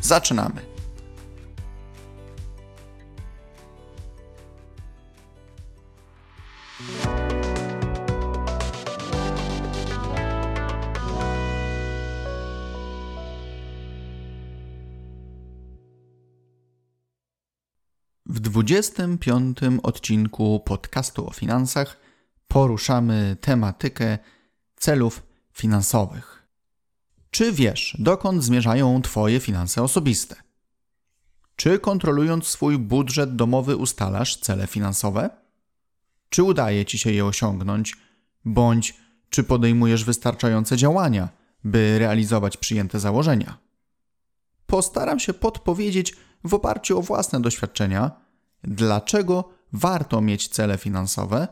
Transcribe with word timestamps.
Zaczynamy. 0.00 0.78
W 18.26 18.40
25 18.40 19.58
odcinku 19.82 20.60
podcastu 20.60 21.26
o 21.26 21.32
finansach 21.32 21.96
poruszamy 22.48 23.36
tematykę 23.40 24.18
celów 24.76 25.22
finansowych. 25.52 26.37
Czy 27.38 27.52
wiesz, 27.52 27.96
dokąd 27.98 28.44
zmierzają 28.44 29.02
Twoje 29.02 29.40
finanse 29.40 29.82
osobiste? 29.82 30.36
Czy 31.56 31.78
kontrolując 31.78 32.46
swój 32.46 32.78
budżet 32.78 33.36
domowy 33.36 33.76
ustalasz 33.76 34.36
cele 34.36 34.66
finansowe? 34.66 35.30
Czy 36.28 36.42
udaje 36.42 36.84
Ci 36.84 36.98
się 36.98 37.12
je 37.12 37.24
osiągnąć, 37.24 37.96
bądź 38.44 38.96
czy 39.30 39.44
podejmujesz 39.44 40.04
wystarczające 40.04 40.76
działania, 40.76 41.28
by 41.64 41.98
realizować 41.98 42.56
przyjęte 42.56 43.00
założenia? 43.00 43.58
Postaram 44.66 45.20
się 45.20 45.34
podpowiedzieć 45.34 46.16
w 46.44 46.54
oparciu 46.54 46.98
o 46.98 47.02
własne 47.02 47.40
doświadczenia, 47.40 48.10
dlaczego 48.64 49.48
warto 49.72 50.20
mieć 50.20 50.48
cele 50.48 50.78
finansowe 50.78 51.48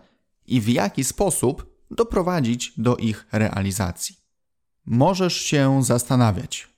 i 0.46 0.60
w 0.60 0.68
jaki 0.68 1.04
sposób 1.04 1.76
doprowadzić 1.90 2.72
do 2.76 2.96
ich 2.96 3.26
realizacji. 3.32 4.25
Możesz 4.86 5.36
się 5.36 5.82
zastanawiać, 5.82 6.68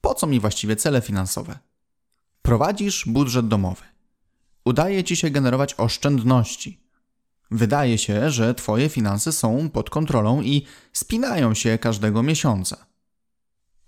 po 0.00 0.14
co 0.14 0.26
mi 0.26 0.40
właściwie 0.40 0.76
cele 0.76 1.00
finansowe? 1.00 1.58
Prowadzisz 2.42 3.04
budżet 3.06 3.48
domowy. 3.48 3.82
Udaje 4.64 5.04
ci 5.04 5.16
się 5.16 5.30
generować 5.30 5.74
oszczędności. 5.74 6.80
Wydaje 7.50 7.98
się, 7.98 8.30
że 8.30 8.54
twoje 8.54 8.88
finanse 8.88 9.32
są 9.32 9.70
pod 9.70 9.90
kontrolą 9.90 10.42
i 10.42 10.66
spinają 10.92 11.54
się 11.54 11.78
każdego 11.78 12.22
miesiąca. 12.22 12.86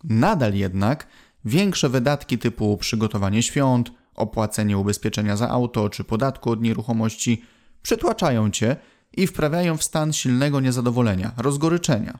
Nadal 0.05 0.55
jednak 0.55 1.06
większe 1.44 1.88
wydatki 1.88 2.38
typu 2.38 2.77
przygotowanie 2.77 3.42
świąt, 3.42 3.92
opłacenie 4.14 4.78
ubezpieczenia 4.78 5.36
za 5.36 5.48
auto 5.48 5.90
czy 5.90 6.05
podatku 6.05 6.50
od 6.50 6.62
nieruchomości 6.62 7.42
przytłaczają 7.83 8.50
cię 8.50 8.77
i 9.16 9.27
wprawiają 9.27 9.77
w 9.77 9.84
stan 9.84 10.12
silnego 10.12 10.61
niezadowolenia, 10.61 11.33
rozgoryczenia. 11.36 12.18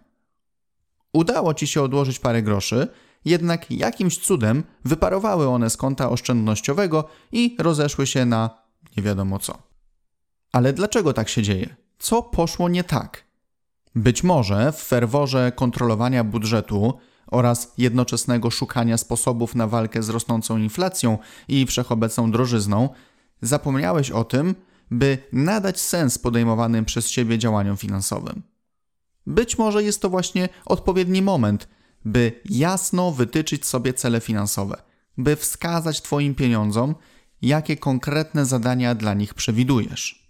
Udało 1.13 1.55
ci 1.55 1.67
się 1.67 1.83
odłożyć 1.83 2.19
parę 2.19 2.43
groszy, 2.43 2.89
jednak 3.25 3.71
jakimś 3.71 4.19
cudem 4.19 4.65
wyparowały 4.85 5.49
one 5.49 5.71
z 5.71 5.77
konta 5.77 6.11
oszczędnościowego 6.11 7.09
i 7.33 7.57
rozeszły 7.59 8.07
się 8.07 8.27
na 8.27 8.51
nie 8.97 9.03
wiadomo 9.03 9.39
co. 9.39 9.59
Ale 10.53 10.73
dlaczego 10.73 11.13
tak 11.13 11.29
się 11.29 11.43
dzieje? 11.43 11.77
Co 11.99 12.23
poszło 12.23 12.69
nie 12.69 12.85
tak? 12.85 13.25
Być 13.95 14.23
może 14.23 14.73
w 14.73 14.77
ferworze 14.77 15.53
kontrolowania 15.53 16.25
budżetu 16.25 16.99
oraz 17.27 17.73
jednoczesnego 17.79 18.51
szukania 18.51 18.99
sposobów 18.99 19.55
na 19.55 19.67
walkę 19.67 20.03
z 20.03 20.09
rosnącą 20.09 20.59
inflacją 20.59 21.19
i 21.49 21.67
wszechobecną 21.67 22.31
drożyzną, 22.31 22.89
zapomniałeś 23.43 24.11
o 24.11 24.25
tym, 24.25 24.55
by 24.91 25.19
nadać 25.33 25.81
sens 25.81 26.19
podejmowanym 26.19 26.85
przez 26.85 27.09
siebie 27.09 27.39
działaniom 27.39 27.77
finansowym. 27.77 28.43
Być 29.27 29.59
może 29.59 29.83
jest 29.83 30.03
to 30.03 30.11
właśnie 30.11 30.49
odpowiedni 30.67 31.23
moment, 31.23 31.69
by 32.05 32.41
jasno 32.45 33.13
wytyczyć 33.13 33.67
sobie 33.67 33.95
cele 33.95 34.21
finansowe, 34.21 34.83
by 35.19 35.37
wskazać 35.37 36.03
Twoim 36.03 36.35
pieniądzom, 36.35 36.95
jakie 37.43 37.77
konkretne 37.77 38.47
zadania 38.47 38.95
dla 38.95 39.15
nich 39.15 39.35
przewidujesz. 39.35 40.27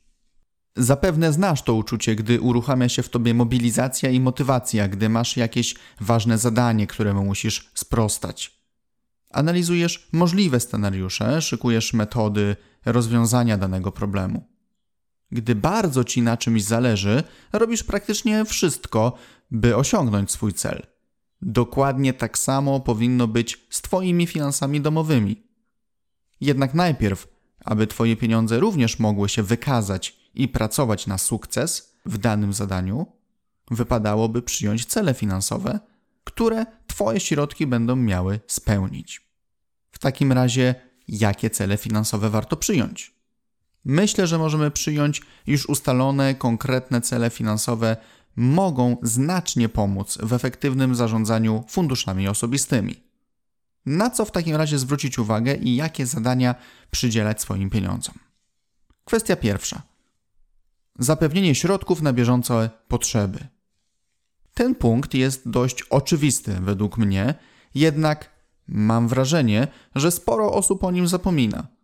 Zapewne 0.76 1.32
znasz 1.32 1.62
to 1.62 1.74
uczucie, 1.74 2.16
gdy 2.16 2.40
uruchamia 2.40 2.88
się 2.88 3.02
w 3.02 3.08
tobie 3.08 3.34
mobilizacja 3.34 4.10
i 4.10 4.20
motywacja, 4.20 4.88
gdy 4.88 5.08
masz 5.08 5.36
jakieś 5.36 5.74
ważne 6.00 6.38
zadanie, 6.38 6.86
któremu 6.86 7.24
musisz 7.24 7.70
sprostać. 7.74 8.60
Analizujesz 9.30 10.08
możliwe 10.12 10.60
scenariusze, 10.60 11.42
szykujesz 11.42 11.92
metody 11.92 12.56
rozwiązania 12.84 13.58
danego 13.58 13.92
problemu. 13.92 14.55
Gdy 15.32 15.54
bardzo 15.54 16.04
ci 16.04 16.22
na 16.22 16.36
czymś 16.36 16.64
zależy, 16.64 17.22
robisz 17.52 17.84
praktycznie 17.84 18.44
wszystko, 18.44 19.16
by 19.50 19.76
osiągnąć 19.76 20.30
swój 20.30 20.52
cel. 20.52 20.86
Dokładnie 21.42 22.12
tak 22.12 22.38
samo 22.38 22.80
powinno 22.80 23.28
być 23.28 23.66
z 23.70 23.82
Twoimi 23.82 24.26
finansami 24.26 24.80
domowymi. 24.80 25.46
Jednak 26.40 26.74
najpierw, 26.74 27.28
aby 27.64 27.86
Twoje 27.86 28.16
pieniądze 28.16 28.58
również 28.60 28.98
mogły 28.98 29.28
się 29.28 29.42
wykazać 29.42 30.16
i 30.34 30.48
pracować 30.48 31.06
na 31.06 31.18
sukces 31.18 31.96
w 32.06 32.18
danym 32.18 32.52
zadaniu, 32.52 33.06
wypadałoby 33.70 34.42
przyjąć 34.42 34.84
cele 34.84 35.14
finansowe, 35.14 35.80
które 36.24 36.66
Twoje 36.86 37.20
środki 37.20 37.66
będą 37.66 37.96
miały 37.96 38.40
spełnić. 38.46 39.26
W 39.90 39.98
takim 39.98 40.32
razie, 40.32 40.74
jakie 41.08 41.50
cele 41.50 41.76
finansowe 41.76 42.30
warto 42.30 42.56
przyjąć? 42.56 43.15
Myślę, 43.88 44.26
że 44.26 44.38
możemy 44.38 44.70
przyjąć, 44.70 45.22
iż 45.46 45.66
ustalone, 45.66 46.34
konkretne 46.34 47.00
cele 47.00 47.30
finansowe 47.30 47.96
mogą 48.36 48.96
znacznie 49.02 49.68
pomóc 49.68 50.18
w 50.22 50.32
efektywnym 50.32 50.94
zarządzaniu 50.94 51.64
funduszami 51.68 52.28
osobistymi. 52.28 52.94
Na 53.86 54.10
co 54.10 54.24
w 54.24 54.30
takim 54.30 54.56
razie 54.56 54.78
zwrócić 54.78 55.18
uwagę 55.18 55.54
i 55.54 55.76
jakie 55.76 56.06
zadania 56.06 56.54
przydzielać 56.90 57.40
swoim 57.40 57.70
pieniądzom? 57.70 58.14
Kwestia 59.04 59.36
pierwsza 59.36 59.82
zapewnienie 60.98 61.54
środków 61.54 62.02
na 62.02 62.12
bieżące 62.12 62.70
potrzeby. 62.88 63.46
Ten 64.54 64.74
punkt 64.74 65.14
jest 65.14 65.48
dość 65.48 65.82
oczywisty 65.82 66.56
według 66.60 66.98
mnie, 66.98 67.34
jednak 67.74 68.30
mam 68.68 69.08
wrażenie, 69.08 69.68
że 69.94 70.10
sporo 70.10 70.52
osób 70.52 70.84
o 70.84 70.90
nim 70.90 71.08
zapomina. 71.08 71.75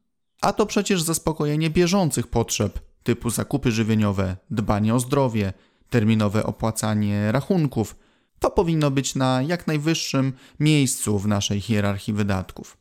A 0.42 0.52
to 0.52 0.66
przecież 0.66 1.02
zaspokojenie 1.02 1.70
bieżących 1.70 2.26
potrzeb, 2.26 2.80
typu 3.02 3.30
zakupy 3.30 3.72
żywieniowe, 3.72 4.36
dbanie 4.50 4.94
o 4.94 5.00
zdrowie, 5.00 5.52
terminowe 5.90 6.46
opłacanie 6.46 7.32
rachunków, 7.32 7.96
to 8.38 8.50
powinno 8.50 8.90
być 8.90 9.14
na 9.14 9.42
jak 9.42 9.66
najwyższym 9.66 10.32
miejscu 10.60 11.18
w 11.18 11.26
naszej 11.26 11.60
hierarchii 11.60 12.14
wydatków. 12.14 12.76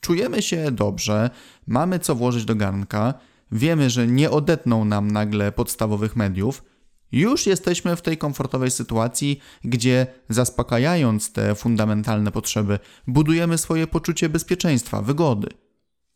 Czujemy 0.00 0.42
się 0.42 0.70
dobrze, 0.70 1.30
mamy 1.66 1.98
co 1.98 2.14
włożyć 2.14 2.44
do 2.44 2.54
garnka, 2.54 3.14
wiemy, 3.52 3.90
że 3.90 4.06
nie 4.06 4.30
odetną 4.30 4.84
nam 4.84 5.10
nagle 5.10 5.52
podstawowych 5.52 6.16
mediów, 6.16 6.64
już 7.12 7.46
jesteśmy 7.46 7.96
w 7.96 8.02
tej 8.02 8.18
komfortowej 8.18 8.70
sytuacji, 8.70 9.40
gdzie 9.64 10.06
zaspokajając 10.28 11.32
te 11.32 11.54
fundamentalne 11.54 12.32
potrzeby, 12.32 12.78
budujemy 13.06 13.58
swoje 13.58 13.86
poczucie 13.86 14.28
bezpieczeństwa, 14.28 15.02
wygody. 15.02 15.48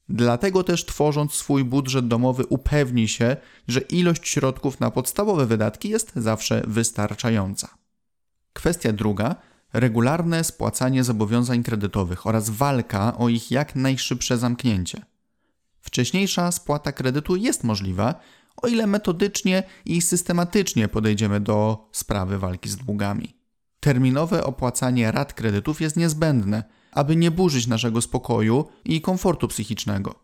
Dlatego 0.08 0.64
też 0.64 0.87
tworząc 0.87 1.32
swój 1.32 1.64
budżet 1.64 2.08
domowy, 2.08 2.46
upewnij 2.46 3.08
się, 3.08 3.37
że 3.69 3.81
ilość 3.81 4.28
środków 4.28 4.81
na 4.81 4.90
podstawowe 4.90 5.46
wydatki 5.46 5.88
jest 5.88 6.12
zawsze 6.16 6.62
wystarczająca. 6.66 7.69
Kwestia 8.52 8.93
druga 8.93 9.37
regularne 9.72 10.44
spłacanie 10.44 11.04
zobowiązań 11.04 11.62
kredytowych 11.62 12.26
oraz 12.26 12.50
walka 12.50 13.19
o 13.19 13.28
ich 13.28 13.50
jak 13.50 13.76
najszybsze 13.76 14.38
zamknięcie. 14.38 15.02
Wcześniejsza 15.81 16.52
spłata 16.52 16.93
kredytu 16.93 17.37
jest 17.37 17.64
możliwa, 17.64 18.14
o 18.56 18.66
ile 18.66 18.87
metodycznie 18.87 19.62
i 19.84 20.02
systematycznie 20.02 20.88
podejdziemy 20.88 21.40
do 21.40 21.88
sprawy 21.93 22.38
walki 22.38 22.69
z 22.69 22.76
długami. 22.76 23.37
Terminowe 23.81 24.44
opłacanie 24.44 25.12
rat 25.12 25.32
kredytów 25.32 25.81
jest 25.81 25.96
niezbędne, 25.96 26.64
aby 26.93 27.17
nie 27.17 27.31
burzyć 27.31 27.67
naszego 27.67 28.03
spokoju 28.03 28.69
i 28.85 29.00
komfortu 29.00 29.49
psychicznego. 29.49 30.15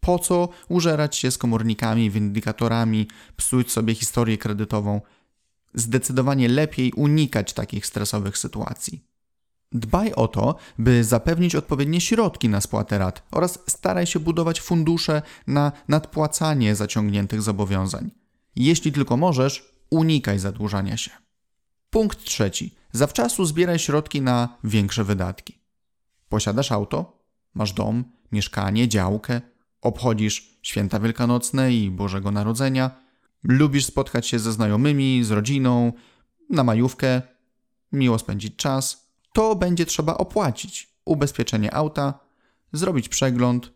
Po 0.00 0.18
co 0.18 0.48
użerać 0.68 1.16
się 1.16 1.30
z 1.30 1.38
komornikami, 1.38 2.10
windykatorami, 2.10 3.08
psuć 3.36 3.72
sobie 3.72 3.94
historię 3.94 4.38
kredytową? 4.38 5.00
Zdecydowanie 5.74 6.48
lepiej 6.48 6.92
unikać 6.92 7.52
takich 7.52 7.86
stresowych 7.86 8.38
sytuacji. 8.38 9.04
Dbaj 9.72 10.12
o 10.12 10.28
to, 10.28 10.56
by 10.78 11.04
zapewnić 11.04 11.54
odpowiednie 11.54 12.00
środki 12.00 12.48
na 12.48 12.60
spłatę 12.60 12.98
rat 12.98 13.22
oraz 13.30 13.58
staraj 13.68 14.06
się 14.06 14.20
budować 14.20 14.60
fundusze 14.60 15.22
na 15.46 15.72
nadpłacanie 15.88 16.74
zaciągniętych 16.74 17.42
zobowiązań. 17.42 18.10
Jeśli 18.56 18.92
tylko 18.92 19.16
możesz, 19.16 19.72
unikaj 19.90 20.38
zadłużania 20.38 20.96
się. 20.96 21.10
Punkt 21.90 22.24
trzeci. 22.24 22.74
Zawczasu 22.92 23.44
zbieraj 23.44 23.78
środki 23.78 24.20
na 24.20 24.48
większe 24.64 25.04
wydatki. 25.04 25.58
Posiadasz 26.28 26.72
auto? 26.72 27.22
Masz 27.54 27.72
dom, 27.72 28.04
mieszkanie, 28.32 28.88
działkę? 28.88 29.40
Obchodzisz 29.80 30.58
święta 30.62 31.00
wielkanocne 31.00 31.72
i 31.72 31.90
Bożego 31.90 32.30
Narodzenia? 32.30 32.90
Lubisz 33.42 33.84
spotkać 33.84 34.26
się 34.26 34.38
ze 34.38 34.52
znajomymi, 34.52 35.24
z 35.24 35.30
rodziną, 35.30 35.92
na 36.50 36.64
majówkę, 36.64 37.22
miło 37.92 38.18
spędzić 38.18 38.56
czas? 38.56 39.10
To 39.32 39.56
będzie 39.56 39.86
trzeba 39.86 40.14
opłacić. 40.14 40.96
Ubezpieczenie 41.04 41.74
auta, 41.74 42.20
zrobić 42.72 43.08
przegląd, 43.08 43.72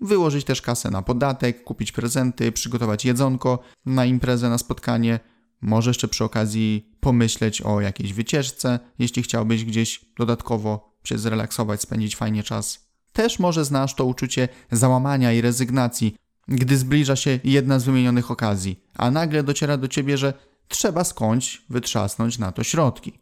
wyłożyć 0.00 0.44
też 0.44 0.62
kasę 0.62 0.90
na 0.90 1.02
podatek, 1.02 1.64
kupić 1.64 1.92
prezenty, 1.92 2.52
przygotować 2.52 3.04
jedzonko 3.04 3.58
na 3.86 4.04
imprezę, 4.04 4.50
na 4.50 4.58
spotkanie– 4.58 5.20
może 5.64 5.90
jeszcze 5.90 6.08
przy 6.08 6.24
okazji 6.24 6.96
pomyśleć 7.00 7.62
o 7.62 7.80
jakiejś 7.80 8.12
wycieczce, 8.12 8.78
jeśli 8.98 9.22
chciałbyś 9.22 9.64
gdzieś 9.64 10.04
dodatkowo 10.18 10.93
się 11.04 11.18
zrelaksować, 11.18 11.80
spędzić 11.80 12.16
fajnie 12.16 12.42
czas. 12.42 12.84
Też 13.12 13.38
może 13.38 13.64
znasz 13.64 13.94
to 13.94 14.04
uczucie 14.04 14.48
załamania 14.72 15.32
i 15.32 15.40
rezygnacji, 15.40 16.16
gdy 16.48 16.76
zbliża 16.76 17.16
się 17.16 17.40
jedna 17.44 17.78
z 17.78 17.84
wymienionych 17.84 18.30
okazji, 18.30 18.80
a 18.96 19.10
nagle 19.10 19.42
dociera 19.42 19.76
do 19.76 19.88
ciebie, 19.88 20.18
że 20.18 20.34
trzeba 20.68 21.04
skądś 21.04 21.62
wytrzasnąć 21.70 22.38
na 22.38 22.52
to 22.52 22.64
środki. 22.64 23.18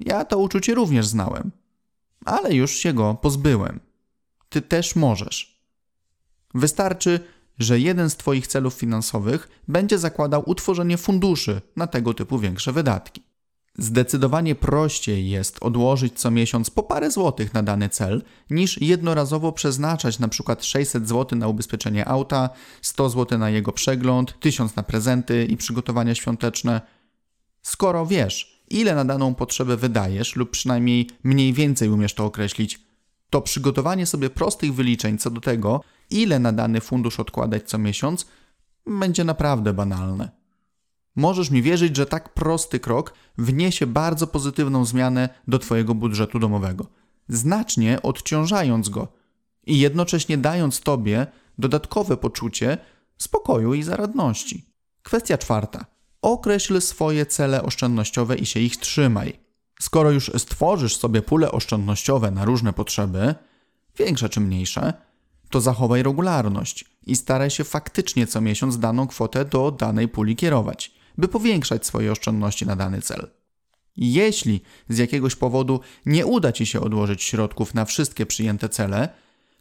Ja 0.00 0.24
to 0.24 0.38
uczucie 0.38 0.74
również 0.74 1.06
znałem, 1.06 1.50
ale 2.24 2.54
już 2.54 2.70
się 2.70 2.92
go 2.92 3.14
pozbyłem. 3.14 3.80
Ty 4.48 4.62
też 4.62 4.96
możesz. 4.96 5.62
Wystarczy, 6.54 7.20
że 7.58 7.80
jeden 7.80 8.10
z 8.10 8.16
Twoich 8.16 8.46
celów 8.46 8.74
finansowych 8.74 9.48
będzie 9.68 9.98
zakładał 9.98 10.42
utworzenie 10.46 10.96
funduszy 10.96 11.60
na 11.76 11.86
tego 11.86 12.14
typu 12.14 12.38
większe 12.38 12.72
wydatki. 12.72 13.21
Zdecydowanie 13.78 14.54
prościej 14.54 15.30
jest 15.30 15.58
odłożyć 15.60 16.18
co 16.18 16.30
miesiąc 16.30 16.70
po 16.70 16.82
parę 16.82 17.10
złotych 17.10 17.54
na 17.54 17.62
dany 17.62 17.88
cel, 17.88 18.22
niż 18.50 18.80
jednorazowo 18.80 19.52
przeznaczać 19.52 20.18
np. 20.18 20.56
600 20.60 21.08
zł 21.08 21.38
na 21.38 21.48
ubezpieczenie 21.48 22.08
auta, 22.08 22.50
100 22.82 23.08
zł 23.08 23.38
na 23.38 23.50
jego 23.50 23.72
przegląd, 23.72 24.40
1000 24.40 24.76
na 24.76 24.82
prezenty 24.82 25.44
i 25.44 25.56
przygotowania 25.56 26.14
świąteczne. 26.14 26.80
Skoro 27.62 28.06
wiesz, 28.06 28.64
ile 28.70 28.94
na 28.94 29.04
daną 29.04 29.34
potrzebę 29.34 29.76
wydajesz, 29.76 30.36
lub 30.36 30.50
przynajmniej 30.50 31.10
mniej 31.24 31.52
więcej 31.52 31.88
umiesz 31.88 32.14
to 32.14 32.24
określić, 32.24 32.80
to 33.30 33.40
przygotowanie 33.40 34.06
sobie 34.06 34.30
prostych 34.30 34.74
wyliczeń 34.74 35.18
co 35.18 35.30
do 35.30 35.40
tego, 35.40 35.80
ile 36.10 36.38
na 36.38 36.52
dany 36.52 36.80
fundusz 36.80 37.20
odkładać 37.20 37.68
co 37.68 37.78
miesiąc, 37.78 38.26
będzie 38.86 39.24
naprawdę 39.24 39.72
banalne. 39.72 40.41
Możesz 41.16 41.50
mi 41.50 41.62
wierzyć, 41.62 41.96
że 41.96 42.06
tak 42.06 42.34
prosty 42.34 42.80
krok 42.80 43.14
wniesie 43.38 43.86
bardzo 43.86 44.26
pozytywną 44.26 44.84
zmianę 44.84 45.28
do 45.48 45.58
Twojego 45.58 45.94
budżetu 45.94 46.38
domowego, 46.38 46.86
znacznie 47.28 48.02
odciążając 48.02 48.88
go 48.88 49.08
i 49.66 49.78
jednocześnie 49.78 50.38
dając 50.38 50.80
Tobie 50.80 51.26
dodatkowe 51.58 52.16
poczucie 52.16 52.78
spokoju 53.18 53.74
i 53.74 53.82
zaradności. 53.82 54.64
Kwestia 55.02 55.38
czwarta. 55.38 55.86
Określ 56.22 56.80
swoje 56.80 57.26
cele 57.26 57.62
oszczędnościowe 57.62 58.36
i 58.36 58.46
się 58.46 58.60
ich 58.60 58.76
trzymaj. 58.76 59.40
Skoro 59.80 60.10
już 60.10 60.30
stworzysz 60.38 60.96
sobie 60.96 61.22
pule 61.22 61.52
oszczędnościowe 61.52 62.30
na 62.30 62.44
różne 62.44 62.72
potrzeby, 62.72 63.34
większe 63.98 64.28
czy 64.28 64.40
mniejsze, 64.40 64.92
to 65.50 65.60
zachowaj 65.60 66.02
regularność 66.02 66.84
i 67.06 67.16
staraj 67.16 67.50
się 67.50 67.64
faktycznie 67.64 68.26
co 68.26 68.40
miesiąc 68.40 68.78
daną 68.78 69.06
kwotę 69.06 69.44
do 69.44 69.70
danej 69.70 70.08
puli 70.08 70.36
kierować, 70.36 70.94
by 71.18 71.28
powiększać 71.28 71.86
swoje 71.86 72.12
oszczędności 72.12 72.66
na 72.66 72.76
dany 72.76 73.02
cel. 73.02 73.30
Jeśli 73.96 74.60
z 74.88 74.98
jakiegoś 74.98 75.36
powodu 75.36 75.80
nie 76.06 76.26
uda 76.26 76.52
Ci 76.52 76.66
się 76.66 76.80
odłożyć 76.80 77.22
środków 77.22 77.74
na 77.74 77.84
wszystkie 77.84 78.26
przyjęte 78.26 78.68
cele, 78.68 79.08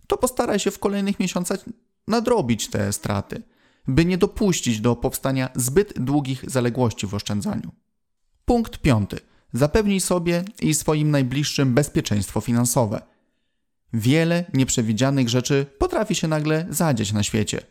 to 0.08 0.18
postaraj 0.18 0.60
się 0.60 0.72
w 0.72 0.80
kolejnych 0.80 1.20
miesiącach 1.20 1.66
nadrobić 2.08 2.70
te 2.70 2.94
straty, 2.94 3.42
by 3.88 4.06
nie 4.06 4.18
dopuścić 4.18 4.82
do 4.82 4.96
powstania 4.96 5.50
zbyt 5.56 5.94
długich 6.00 6.50
zaległości 6.50 7.08
w 7.08 7.16
oszczędzaniu. 7.16 7.72
Punkt 8.46 8.78
piąty. 8.78 9.20
Zapewnij 9.54 10.00
sobie 10.00 10.44
i 10.62 10.74
swoim 10.74 11.12
najbliższym 11.12 11.74
bezpieczeństwo 11.74 12.42
finansowe– 12.42 13.02
Wiele 13.94 14.46
nieprzewidzianych 14.54 15.30
rzeczy 15.30 15.66
potrafi 15.78 16.16
się 16.16 16.28
nagle 16.28 16.66
zadzieć 16.70 17.14
na 17.14 17.24
świecie. 17.24 17.62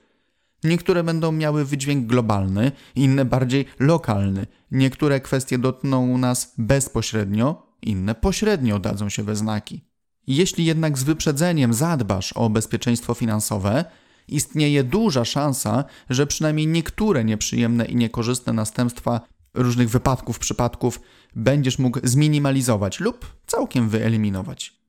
Niektóre 0.65 1.05
będą 1.05 1.33
miały 1.33 1.65
wydźwięk 1.65 2.07
globalny, 2.07 2.73
inne 2.95 3.25
bardziej 3.25 3.65
lokalny. 3.79 4.47
Niektóre 4.71 5.21
kwestie 5.21 5.59
dotkną 5.59 6.19
nas 6.19 6.55
bezpośrednio, 6.59 7.77
inne 7.83 8.15
pośrednio 8.15 8.79
dadzą 8.79 9.09
się 9.09 9.23
we 9.23 9.37
znaki. 9.37 9.85
Jeśli 10.27 10.65
jednak 10.65 10.99
z 10.99 11.03
wyprzedzeniem 11.03 11.75
zadbasz 11.75 12.33
o 12.33 12.51
bezpieczeństwo 12.51 13.15
finansowe, 13.15 13.85
istnieje 14.29 14.85
duża 14.85 15.25
szansa, 15.25 15.85
że 16.11 16.27
przynajmniej 16.27 16.67
niektóre 16.67 17.25
nieprzyjemne 17.25 17.85
i 17.85 17.97
niekorzystne 17.97 18.53
następstwa 18.53 19.21
różnych 19.55 19.91
wypadków, 19.91 20.39
przypadków 20.39 21.01
będziesz 21.37 21.79
mógł 21.79 21.99
zminimalizować 22.03 23.01
lub 23.01 23.37
całkiem 23.47 23.89
wyeliminować. 23.89 24.80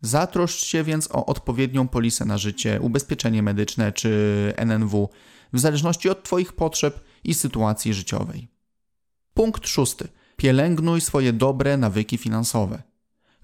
Zatroszcz 0.00 0.64
się 0.64 0.84
więc 0.84 1.08
o 1.10 1.26
odpowiednią 1.26 1.88
polisę 1.88 2.24
na 2.24 2.38
życie, 2.38 2.80
ubezpieczenie 2.80 3.42
medyczne 3.42 3.92
czy 3.92 4.52
NNW, 4.56 5.08
w 5.52 5.60
zależności 5.60 6.10
od 6.10 6.22
Twoich 6.22 6.52
potrzeb 6.52 7.00
i 7.24 7.34
sytuacji 7.34 7.94
życiowej. 7.94 8.48
Punkt 9.34 9.68
szósty. 9.68 10.08
Pielęgnuj 10.36 11.00
swoje 11.00 11.32
dobre 11.32 11.76
nawyki 11.76 12.18
finansowe. 12.18 12.82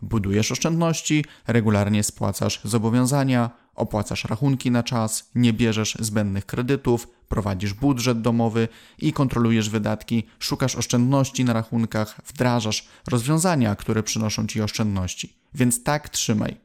Budujesz 0.02 0.52
oszczędności, 0.52 1.24
regularnie 1.46 2.02
spłacasz 2.02 2.60
zobowiązania, 2.64 3.50
opłacasz 3.74 4.24
rachunki 4.24 4.70
na 4.70 4.82
czas, 4.82 5.30
nie 5.34 5.52
bierzesz 5.52 5.96
zbędnych 6.00 6.46
kredytów, 6.46 7.08
prowadzisz 7.28 7.74
budżet 7.74 8.20
domowy 8.20 8.68
i 8.98 9.12
kontrolujesz 9.12 9.70
wydatki, 9.70 10.24
szukasz 10.38 10.76
oszczędności 10.76 11.44
na 11.44 11.52
rachunkach, 11.52 12.20
wdrażasz 12.26 12.88
rozwiązania, 13.06 13.76
które 13.76 14.02
przynoszą 14.02 14.46
ci 14.46 14.62
oszczędności. 14.62 15.36
Więc 15.56 15.82
tak 15.82 16.08
trzymaj. 16.08 16.56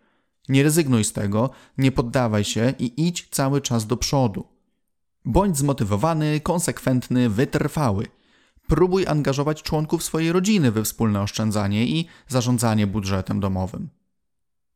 Nie 0.50 0.64
rezygnuj 0.64 1.04
z 1.04 1.14
tego, 1.14 1.50
nie 1.78 1.92
poddawaj 1.92 2.44
się 2.44 2.74
i 2.80 3.08
idź 3.08 3.28
cały 3.32 3.62
czas 3.62 3.88
do 3.88 3.98
przodu. 3.98 4.48
Bądź 5.26 5.58
zmotywowany, 5.58 6.40
konsekwentny, 6.40 7.30
wytrwały. 7.30 8.08
Próbuj 8.68 9.08
angażować 9.08 9.64
członków 9.64 10.04
swojej 10.04 10.32
rodziny 10.32 10.72
we 10.72 10.84
wspólne 10.84 11.22
oszczędzanie 11.22 11.88
i 11.88 12.08
zarządzanie 12.28 12.88
budżetem 12.88 13.40
domowym. 13.40 13.90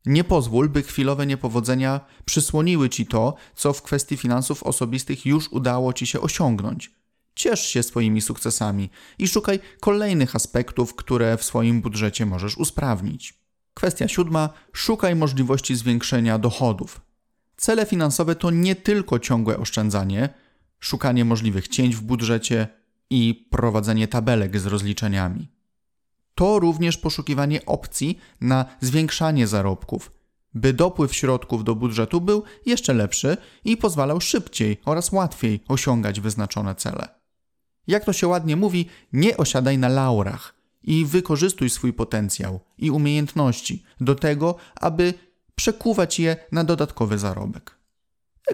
Nie 0.06 0.24
pozwól, 0.24 0.68
by 0.68 0.82
chwilowe 0.82 1.26
niepowodzenia 1.26 2.00
przysłoniły 2.24 2.88
ci 2.88 3.06
to, 3.06 3.34
co 3.54 3.72
w 3.72 3.82
kwestii 3.82 4.16
finansów 4.16 4.62
osobistych 4.62 5.26
już 5.26 5.48
udało 5.52 5.92
ci 5.92 6.06
się 6.06 6.20
osiągnąć. 6.20 6.90
Ciesz 7.34 7.66
się 7.66 7.82
swoimi 7.82 8.20
sukcesami 8.20 8.90
i 9.18 9.28
szukaj 9.28 9.60
kolejnych 9.80 10.36
aspektów, 10.36 10.94
które 10.94 11.36
w 11.36 11.44
swoim 11.44 11.80
budżecie 11.80 12.26
możesz 12.26 12.56
usprawnić. 12.56 13.45
Kwestia 13.76 14.08
siódma: 14.08 14.48
szukaj 14.72 15.16
możliwości 15.16 15.76
zwiększenia 15.76 16.38
dochodów. 16.38 17.00
Cele 17.56 17.86
finansowe 17.86 18.34
to 18.34 18.50
nie 18.50 18.74
tylko 18.76 19.18
ciągłe 19.18 19.58
oszczędzanie, 19.58 20.28
szukanie 20.80 21.24
możliwych 21.24 21.68
cięć 21.68 21.96
w 21.96 22.02
budżecie 22.02 22.68
i 23.10 23.46
prowadzenie 23.50 24.08
tabelek 24.08 24.58
z 24.58 24.66
rozliczeniami 24.66 25.56
to 26.36 26.58
również 26.58 26.96
poszukiwanie 26.96 27.66
opcji 27.66 28.18
na 28.40 28.64
zwiększanie 28.80 29.46
zarobków, 29.46 30.12
by 30.54 30.72
dopływ 30.72 31.14
środków 31.14 31.64
do 31.64 31.74
budżetu 31.74 32.20
był 32.20 32.42
jeszcze 32.66 32.94
lepszy 32.94 33.36
i 33.64 33.76
pozwalał 33.76 34.20
szybciej 34.20 34.80
oraz 34.84 35.12
łatwiej 35.12 35.60
osiągać 35.68 36.20
wyznaczone 36.20 36.74
cele. 36.74 37.08
Jak 37.86 38.04
to 38.04 38.12
się 38.12 38.28
ładnie 38.28 38.56
mówi, 38.56 38.88
nie 39.12 39.36
osiadaj 39.36 39.78
na 39.78 39.88
laurach 39.88 40.54
i 40.86 41.04
wykorzystuj 41.04 41.70
swój 41.70 41.92
potencjał 41.92 42.60
i 42.78 42.90
umiejętności 42.90 43.82
do 44.00 44.14
tego, 44.14 44.54
aby 44.80 45.14
przekuwać 45.54 46.20
je 46.20 46.36
na 46.52 46.64
dodatkowy 46.64 47.18
zarobek. 47.18 47.78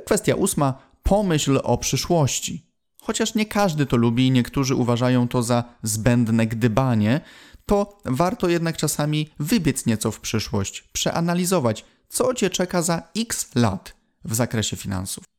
Kwestia 0.04 0.34
ósma: 0.34 0.74
pomyśl 1.02 1.60
o 1.62 1.78
przyszłości. 1.78 2.66
Chociaż 3.02 3.34
nie 3.34 3.46
każdy 3.46 3.86
to 3.86 3.96
lubi 3.96 4.26
i 4.26 4.30
niektórzy 4.30 4.74
uważają 4.74 5.28
to 5.28 5.42
za 5.42 5.64
zbędne 5.82 6.46
gdybanie, 6.46 7.20
to 7.66 7.98
warto 8.04 8.48
jednak 8.48 8.76
czasami 8.76 9.28
wybiec 9.38 9.86
nieco 9.86 10.10
w 10.10 10.20
przyszłość, 10.20 10.82
przeanalizować, 10.92 11.84
co 12.08 12.34
Cię 12.34 12.50
czeka 12.50 12.82
za 12.82 13.02
x 13.16 13.50
lat 13.54 13.96
w 14.24 14.34
zakresie 14.34 14.76
finansów. 14.76 15.31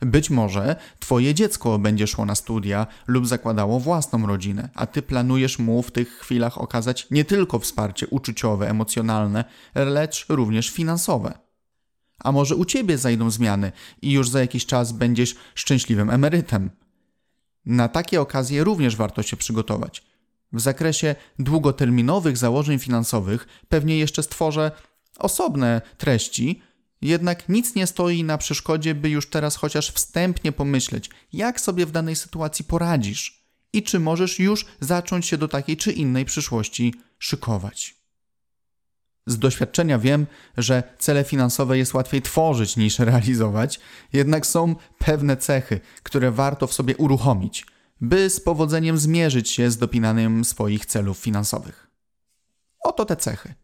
Być 0.00 0.30
może 0.30 0.76
twoje 0.98 1.34
dziecko 1.34 1.78
będzie 1.78 2.06
szło 2.06 2.24
na 2.24 2.34
studia 2.34 2.86
lub 3.06 3.26
zakładało 3.26 3.80
własną 3.80 4.26
rodzinę, 4.26 4.68
a 4.74 4.86
ty 4.86 5.02
planujesz 5.02 5.58
mu 5.58 5.82
w 5.82 5.90
tych 5.90 6.18
chwilach 6.18 6.58
okazać 6.58 7.06
nie 7.10 7.24
tylko 7.24 7.58
wsparcie 7.58 8.06
uczuciowe, 8.06 8.70
emocjonalne, 8.70 9.44
lecz 9.74 10.26
również 10.28 10.70
finansowe. 10.70 11.38
A 12.18 12.32
może 12.32 12.56
u 12.56 12.64
ciebie 12.64 12.98
zajdą 12.98 13.30
zmiany 13.30 13.72
i 14.02 14.12
już 14.12 14.28
za 14.28 14.40
jakiś 14.40 14.66
czas 14.66 14.92
będziesz 14.92 15.36
szczęśliwym 15.54 16.10
emerytem. 16.10 16.70
Na 17.66 17.88
takie 17.88 18.20
okazje 18.20 18.64
również 18.64 18.96
warto 18.96 19.22
się 19.22 19.36
przygotować. 19.36 20.04
W 20.52 20.60
zakresie 20.60 21.14
długoterminowych 21.38 22.36
założeń 22.36 22.78
finansowych 22.78 23.48
pewnie 23.68 23.98
jeszcze 23.98 24.22
stworzę 24.22 24.70
osobne 25.18 25.82
treści, 25.98 26.62
jednak 27.02 27.48
nic 27.48 27.74
nie 27.74 27.86
stoi 27.86 28.24
na 28.24 28.38
przeszkodzie, 28.38 28.94
by 28.94 29.08
już 29.08 29.30
teraz 29.30 29.56
chociaż 29.56 29.90
wstępnie 29.90 30.52
pomyśleć, 30.52 31.10
jak 31.32 31.60
sobie 31.60 31.86
w 31.86 31.92
danej 31.92 32.16
sytuacji 32.16 32.64
poradzisz 32.64 33.44
i 33.72 33.82
czy 33.82 34.00
możesz 34.00 34.38
już 34.38 34.66
zacząć 34.80 35.26
się 35.26 35.38
do 35.38 35.48
takiej 35.48 35.76
czy 35.76 35.92
innej 35.92 36.24
przyszłości 36.24 36.94
szykować. 37.18 38.00
Z 39.26 39.38
doświadczenia 39.38 39.98
wiem, 39.98 40.26
że 40.56 40.82
cele 40.98 41.24
finansowe 41.24 41.78
jest 41.78 41.94
łatwiej 41.94 42.22
tworzyć 42.22 42.76
niż 42.76 42.98
realizować, 42.98 43.80
jednak 44.12 44.46
są 44.46 44.76
pewne 44.98 45.36
cechy, 45.36 45.80
które 46.02 46.30
warto 46.30 46.66
w 46.66 46.72
sobie 46.72 46.96
uruchomić, 46.96 47.66
by 48.00 48.30
z 48.30 48.40
powodzeniem 48.40 48.98
zmierzyć 48.98 49.50
się 49.50 49.70
z 49.70 49.78
dopinaniem 49.78 50.44
swoich 50.44 50.86
celów 50.86 51.18
finansowych. 51.18 51.90
Oto 52.84 53.04
te 53.04 53.16
cechy: 53.16 53.54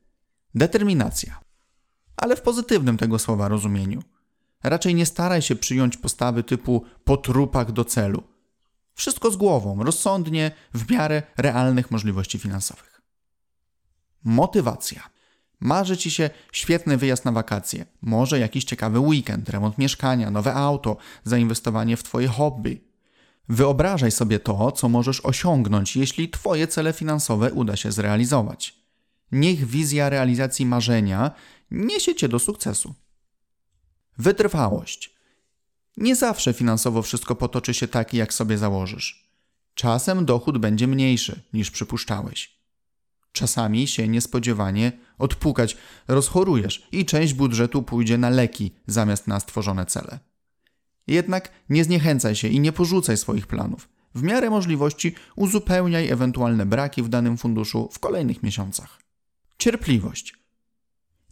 determinacja, 0.55 1.41
ale 2.17 2.37
w 2.37 2.43
pozytywnym 2.43 2.97
tego 2.97 3.19
słowa 3.19 3.49
rozumieniu. 3.49 4.03
Raczej 4.63 4.95
nie 4.95 5.07
staraj 5.07 5.43
się 5.43 5.57
przyjąć 5.57 5.97
postawy 5.97 6.43
typu 6.43 6.85
po 7.05 7.17
trupach 7.17 7.73
do 7.73 7.85
celu. 7.85 8.23
Wszystko 8.95 9.31
z 9.31 9.37
głową, 9.37 9.83
rozsądnie, 9.83 10.51
w 10.75 10.91
miarę 10.91 11.23
realnych 11.37 11.91
możliwości 11.91 12.39
finansowych. 12.39 13.03
Motywacja. 14.25 15.11
Marzy 15.61 15.97
ci 15.97 16.11
się 16.11 16.31
świetny 16.53 16.97
wyjazd 16.97 17.25
na 17.25 17.33
wakacje, 17.33 17.87
może 18.03 18.39
jakiś 18.39 18.65
ciekawy 18.65 19.01
weekend, 19.01 19.49
remont 19.49 19.79
mieszkania, 19.79 20.31
nowe 20.31 20.55
auto, 20.55 20.97
zainwestowanie 21.25 21.97
w 21.97 22.03
twoje 22.03 22.29
hobby. 22.29 22.81
Wyobrażaj 23.49 24.11
sobie 24.11 24.39
to, 24.39 24.73
co 24.73 24.89
możesz 24.89 25.21
osiągnąć, 25.21 25.97
jeśli 25.97 26.31
twoje 26.31 26.67
cele 26.67 26.93
finansowe 26.93 27.53
uda 27.53 27.77
się 27.77 27.93
zrealizować. 27.93 28.87
Niech 29.33 29.67
wizja 29.67 30.09
realizacji 30.09 30.67
marzenia 30.67 31.31
niesie 31.71 32.15
cię 32.15 32.29
do 32.29 32.39
sukcesu. 32.39 32.95
Wytrwałość. 34.19 35.17
Nie 35.97 36.17
zawsze 36.17 36.53
finansowo 36.53 37.03
wszystko 37.03 37.35
potoczy 37.35 37.75
się 37.75 37.89
tak, 37.89 38.15
jak 38.15 38.35
sobie 38.35 38.59
założysz. 38.59 39.31
Czasem 39.75 40.25
dochód 40.25 40.59
będzie 40.59 40.87
mniejszy 40.87 41.43
niż 41.53 41.71
przypuszczałeś. 41.71 42.57
Czasami 43.33 43.87
się 43.87 44.09
niespodziewanie 44.09 44.93
odpukać, 45.19 45.77
rozchorujesz 46.09 46.89
i 46.93 47.05
część 47.05 47.35
budżetu 47.35 47.83
pójdzie 47.83 48.19
na 48.19 48.31
leki 48.31 48.75
zamiast 48.87 49.27
na 49.27 49.41
stworzone 49.41 49.87
cele. 49.87 50.19
Jednak 51.07 51.53
nie 51.69 51.85
zniechęcaj 51.85 52.37
się 52.37 52.49
i 52.49 52.61
nie 52.61 52.73
porzucaj 52.73 53.17
swoich 53.17 53.47
planów. 53.47 53.89
W 54.15 54.23
miarę 54.23 54.51
możliwości 54.51 55.15
uzupełniaj 55.37 56.09
ewentualne 56.09 56.67
braki 56.67 57.03
w 57.03 57.09
danym 57.09 57.37
funduszu 57.39 57.89
w 57.93 57.99
kolejnych 57.99 58.43
miesiącach. 58.43 59.03
Cierpliwość. 59.59 60.46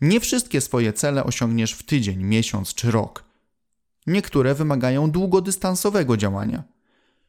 Nie 0.04 0.20
wszystkie 0.20 0.60
swoje 0.60 0.92
cele 0.92 1.24
osiągniesz 1.24 1.72
w 1.72 1.82
tydzień, 1.82 2.24
miesiąc 2.24 2.74
czy 2.74 2.90
rok. 2.90 3.24
Niektóre 4.06 4.54
wymagają 4.54 5.10
długodystansowego 5.10 6.16
działania. 6.16 6.64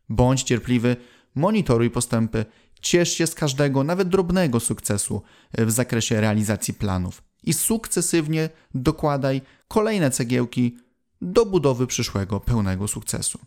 Bądź 0.10 0.44
cierpliwy, 0.44 0.96
monitoruj 1.36 1.90
postępy, 1.90 2.46
ciesz 2.82 3.14
się 3.14 3.28
z 3.28 3.36
każdego, 3.36 3.84
nawet 3.84 4.10
drobnego 4.10 4.60
sukcesu 4.60 5.22
w 5.54 5.72
zakresie 5.72 6.22
realizacji 6.22 6.74
planów 6.74 7.24
i 7.44 7.54
sukcesywnie 7.54 8.50
dokładaj 8.74 9.42
kolejne 9.68 10.12
cegiełki 10.12 10.78
do 11.22 11.46
budowy 11.46 11.88
przyszłego 11.88 12.40
pełnego 12.40 12.88
sukcesu. 12.88 13.40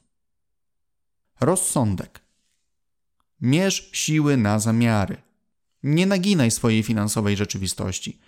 Rozsądek. 1.40 2.20
Mierz 3.40 3.90
siły 3.92 4.36
na 4.36 4.58
zamiary. 4.58 5.16
Nie 5.82 6.06
naginaj 6.06 6.50
swojej 6.50 6.82
finansowej 6.82 7.36
rzeczywistości. 7.36 8.18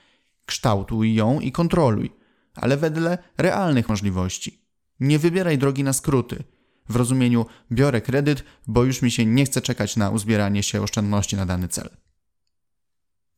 Kształtuj 0.50 1.14
ją 1.14 1.40
i 1.40 1.52
kontroluj, 1.52 2.12
ale 2.54 2.76
wedle 2.76 3.18
realnych 3.38 3.88
możliwości. 3.88 4.64
Nie 5.00 5.18
wybieraj 5.18 5.58
drogi 5.58 5.84
na 5.84 5.92
skróty. 5.92 6.44
W 6.88 6.96
rozumieniu 6.96 7.46
biorę 7.72 8.00
kredyt, 8.00 8.44
bo 8.66 8.84
już 8.84 9.02
mi 9.02 9.10
się 9.10 9.26
nie 9.26 9.44
chce 9.44 9.60
czekać 9.60 9.96
na 9.96 10.10
uzbieranie 10.10 10.62
się 10.62 10.82
oszczędności 10.82 11.36
na 11.36 11.46
dany 11.46 11.68
cel. 11.68 11.88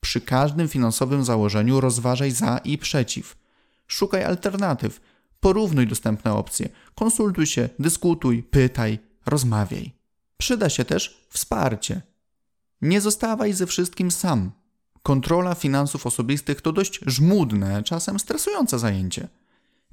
Przy 0.00 0.20
każdym 0.20 0.68
finansowym 0.68 1.24
założeniu 1.24 1.80
rozważaj 1.80 2.30
za 2.30 2.58
i 2.58 2.78
przeciw. 2.78 3.36
Szukaj 3.86 4.24
alternatyw, 4.24 5.00
porównuj 5.40 5.86
dostępne 5.86 6.32
opcje, 6.32 6.68
konsultuj 6.94 7.46
się, 7.46 7.68
dyskutuj, 7.78 8.42
pytaj, 8.42 8.98
rozmawiaj. 9.26 9.92
Przyda 10.36 10.68
się 10.68 10.84
też 10.84 11.26
wsparcie. 11.28 12.02
Nie 12.82 13.00
zostawaj 13.00 13.52
ze 13.52 13.66
wszystkim 13.66 14.10
sam. 14.10 14.61
Kontrola 15.02 15.54
finansów 15.54 16.06
osobistych 16.06 16.60
to 16.60 16.72
dość 16.72 17.00
żmudne, 17.06 17.82
czasem 17.82 18.18
stresujące 18.18 18.78
zajęcie. 18.78 19.28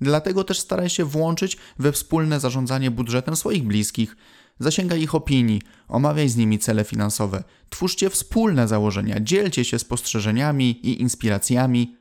Dlatego 0.01 0.43
też 0.43 0.59
staraj 0.59 0.89
się 0.89 1.05
włączyć 1.05 1.57
we 1.79 1.91
wspólne 1.91 2.39
zarządzanie 2.39 2.91
budżetem 2.91 3.35
swoich 3.35 3.63
bliskich, 3.63 4.15
zasięgaj 4.59 5.01
ich 5.01 5.15
opinii, 5.15 5.61
omawiaj 5.87 6.29
z 6.29 6.35
nimi 6.35 6.59
cele 6.59 6.83
finansowe, 6.83 7.43
twórzcie 7.69 8.09
wspólne 8.09 8.67
założenia, 8.67 9.19
dzielcie 9.19 9.65
się 9.65 9.79
spostrzeżeniami 9.79 10.87
i 10.87 11.01
inspiracjami. 11.01 11.95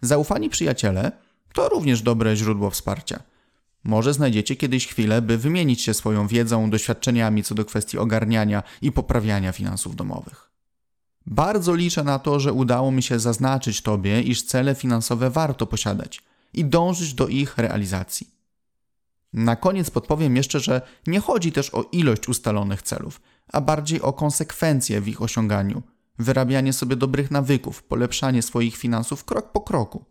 Zaufani 0.00 0.48
przyjaciele 0.48 1.12
to 1.54 1.68
również 1.68 2.02
dobre 2.02 2.36
źródło 2.36 2.70
wsparcia. 2.70 3.22
Może 3.84 4.14
znajdziecie 4.14 4.56
kiedyś 4.56 4.86
chwilę, 4.86 5.22
by 5.22 5.38
wymienić 5.38 5.82
się 5.82 5.94
swoją 5.94 6.26
wiedzą, 6.26 6.70
doświadczeniami 6.70 7.42
co 7.42 7.54
do 7.54 7.64
kwestii 7.64 7.98
ogarniania 7.98 8.62
i 8.82 8.92
poprawiania 8.92 9.52
finansów 9.52 9.96
domowych. 9.96 10.47
Bardzo 11.30 11.74
liczę 11.74 12.04
na 12.04 12.18
to, 12.18 12.40
że 12.40 12.52
udało 12.52 12.90
mi 12.90 13.02
się 13.02 13.18
zaznaczyć 13.18 13.82
Tobie, 13.82 14.22
iż 14.22 14.42
cele 14.42 14.74
finansowe 14.74 15.30
warto 15.30 15.66
posiadać 15.66 16.22
i 16.54 16.64
dążyć 16.64 17.14
do 17.14 17.28
ich 17.28 17.58
realizacji. 17.58 18.30
Na 19.32 19.56
koniec 19.56 19.90
podpowiem 19.90 20.36
jeszcze, 20.36 20.60
że 20.60 20.82
nie 21.06 21.20
chodzi 21.20 21.52
też 21.52 21.74
o 21.74 21.82
ilość 21.92 22.28
ustalonych 22.28 22.82
celów, 22.82 23.20
a 23.52 23.60
bardziej 23.60 24.02
o 24.02 24.12
konsekwencje 24.12 25.00
w 25.00 25.08
ich 25.08 25.22
osiąganiu, 25.22 25.82
wyrabianie 26.18 26.72
sobie 26.72 26.96
dobrych 26.96 27.30
nawyków, 27.30 27.82
polepszanie 27.82 28.42
swoich 28.42 28.76
finansów 28.76 29.24
krok 29.24 29.52
po 29.52 29.60
kroku. 29.60 30.04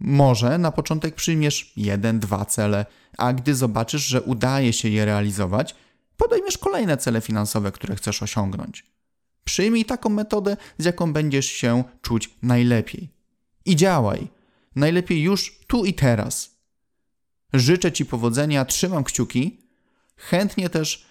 Może 0.00 0.58
na 0.58 0.72
początek 0.72 1.14
przyjmiesz 1.14 1.72
jeden, 1.76 2.18
dwa 2.20 2.44
cele, 2.44 2.86
a 3.18 3.32
gdy 3.32 3.54
zobaczysz, 3.54 4.06
że 4.06 4.22
udaje 4.22 4.72
się 4.72 4.88
je 4.88 5.04
realizować, 5.04 5.74
podejmiesz 6.16 6.58
kolejne 6.58 6.96
cele 6.96 7.20
finansowe, 7.20 7.72
które 7.72 7.96
chcesz 7.96 8.22
osiągnąć. 8.22 8.90
Przyjmij 9.44 9.84
taką 9.84 10.08
metodę, 10.08 10.56
z 10.78 10.84
jaką 10.84 11.12
będziesz 11.12 11.46
się 11.46 11.84
czuć 12.02 12.30
najlepiej. 12.42 13.10
I 13.64 13.76
działaj. 13.76 14.28
Najlepiej 14.76 15.22
już 15.22 15.60
tu 15.66 15.84
i 15.84 15.94
teraz. 15.94 16.50
Życzę 17.52 17.92
Ci 17.92 18.06
powodzenia, 18.06 18.64
trzymam 18.64 19.04
kciuki. 19.04 19.60
Chętnie 20.16 20.70
też 20.70 21.06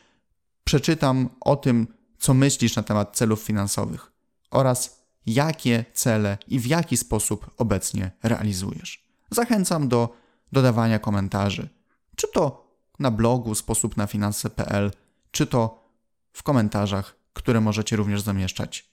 przeczytam 0.64 1.30
o 1.42 1.56
tym, 1.56 1.88
co 2.20 2.34
myślisz 2.34 2.76
na 2.76 2.84
temat 2.84 3.16
celów 3.18 3.42
finansowych 3.42 4.12
oraz 4.52 5.06
jakie 5.26 5.86
cele 5.94 6.38
i 6.48 6.60
w 6.60 6.66
jaki 6.66 6.98
sposób 6.98 7.52
obecnie 7.58 8.12
realizujesz. 8.24 9.04
Zachęcam 9.32 9.88
do 9.88 10.16
dodawania 10.52 11.00
komentarzy, 11.00 11.70
czy 12.16 12.28
to 12.34 12.70
na 13.00 13.12
blogu 13.12 13.56
sposób 13.56 13.98
na 13.98 14.08
finanse.pl, 14.08 14.92
czy 15.32 15.48
to 15.48 15.90
w 16.34 16.44
komentarzach, 16.44 17.16
które 17.34 17.62
możecie 17.62 17.96
również 17.96 18.22
zamieszczać 18.22 18.90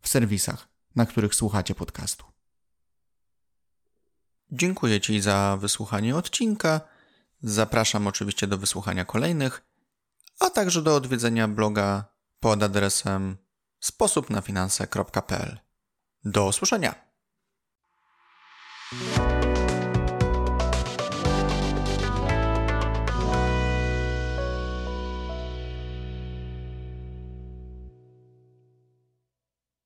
w 0.00 0.08
serwisach, 0.08 0.68
na 0.96 1.06
których 1.06 1.34
słuchacie 1.34 1.74
podcastu. 1.74 2.24
Dziękuję 4.50 5.00
Ci 5.00 5.20
za 5.20 5.56
wysłuchanie 5.60 6.16
odcinka. 6.16 6.80
Zapraszam 7.42 8.06
oczywiście 8.06 8.46
do 8.46 8.58
wysłuchania 8.58 9.04
kolejnych, 9.04 9.62
a 10.40 10.50
także 10.50 10.82
do 10.82 10.96
odwiedzenia 10.96 11.48
bloga 11.48 12.04
pod 12.40 12.62
adresem 12.62 13.36
sposobnafinanse.pl. 13.80 15.58
Do 16.24 16.46
usłyszenia! 16.46 16.94